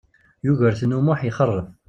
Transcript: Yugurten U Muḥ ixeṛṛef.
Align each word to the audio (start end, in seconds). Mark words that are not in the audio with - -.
Yugurten 0.45 0.95
U 0.97 0.99
Muḥ 1.05 1.19
ixeṛṛef. 1.29 1.69